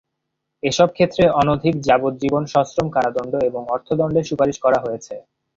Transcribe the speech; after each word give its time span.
এসব 0.63 0.89
ক্ষেত্রে 0.93 1.23
অনধিক 1.41 1.75
যাবজ্জীবন 1.87 2.43
সশ্রম 2.53 2.87
কারাদণ্ড 2.95 3.33
এবং 3.49 3.61
অর্থদণ্ডের 3.75 4.27
সুপারিশ 4.29 4.57
করা 4.59 4.79
হয়েছে। 4.81 5.13